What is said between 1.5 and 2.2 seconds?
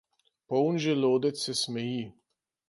smeji.